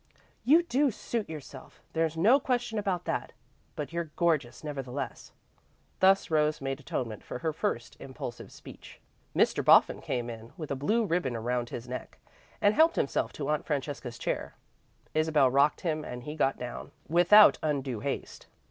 [0.43, 3.33] "You do suit yourself; there's no question about that,
[3.75, 5.31] but you're gorgeous, nevertheless."
[5.99, 8.99] Thus Rose made atonement for her first impulsive speech.
[9.35, 9.63] Mr.
[9.63, 12.17] Boffin came in, with a blue ribbon around his neck,
[12.59, 14.55] and helped himself to Aunt Francesca's chair.
[15.13, 18.47] Isabel rocked him and he got down, without undue haste.